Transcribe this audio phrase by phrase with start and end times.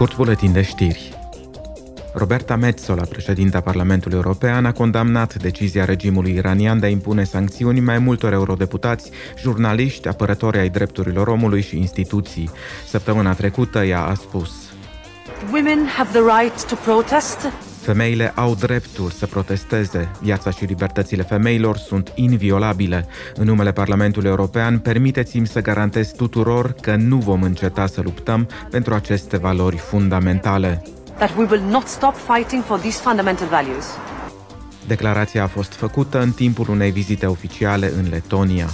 [0.00, 1.12] Scurt buletin de știri.
[2.14, 7.98] Roberta Metsola, președinta Parlamentului European, a condamnat decizia regimului iranian de a impune sancțiuni mai
[7.98, 12.50] multor eurodeputați, jurnaliști, apărători ai drepturilor omului și instituții.
[12.88, 14.50] Săptămâna trecută ea a spus
[15.52, 17.38] Women have the right to protest
[17.80, 20.10] Femeile au dreptul să protesteze.
[20.22, 23.06] Viața și libertățile femeilor sunt inviolabile.
[23.34, 28.94] În numele Parlamentului European, permiteți-mi să garantez tuturor că nu vom înceta să luptăm pentru
[28.94, 30.82] aceste valori fundamentale.
[31.16, 33.86] That we will not stop fighting for these fundamental values.
[34.86, 38.68] Declarația a fost făcută în timpul unei vizite oficiale în Letonia.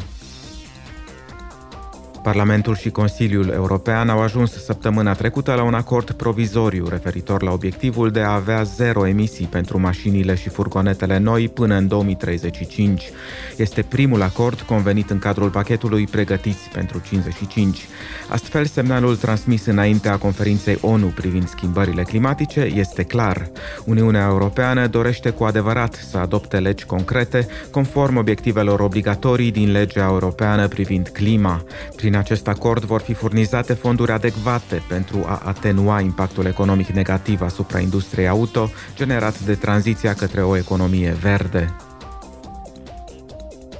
[2.27, 8.11] Parlamentul și Consiliul European au ajuns săptămâna trecută la un acord provizoriu referitor la obiectivul
[8.11, 13.11] de a avea zero emisii pentru mașinile și furgonetele noi până în 2035.
[13.57, 17.87] Este primul acord convenit în cadrul pachetului Pregătiți pentru 55.
[18.29, 23.51] Astfel, semnalul transmis înaintea conferinței ONU privind schimbările climatice este clar.
[23.85, 30.69] Uniunea Europeană dorește cu adevărat să adopte legi concrete conform obiectivelor obligatorii din legea europeană
[30.69, 31.65] privind clima.
[31.97, 37.79] Prin acest acord vor fi furnizate fonduri adecvate pentru a atenua impactul economic negativ asupra
[37.79, 41.75] industriei auto generat de tranziția către o economie verde.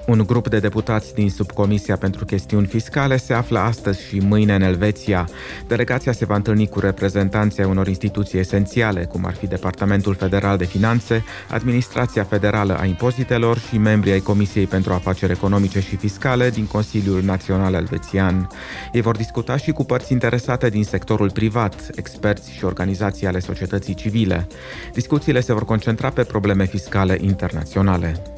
[0.07, 4.63] Un grup de deputați din subcomisia pentru chestiuni fiscale se află astăzi și mâine în
[4.63, 5.29] Elveția.
[5.67, 10.65] Delegația se va întâlni cu reprezentanții unor instituții esențiale, cum ar fi Departamentul Federal de
[10.65, 16.67] Finanțe, Administrația Federală a Impozitelor și membrii ai Comisiei pentru Afaceri Economice și Fiscale din
[16.67, 18.49] Consiliul Național Elvețian.
[18.93, 23.95] Ei vor discuta și cu părți interesate din sectorul privat, experți și organizații ale societății
[23.95, 24.47] civile.
[24.93, 28.36] Discuțiile se vor concentra pe probleme fiscale internaționale.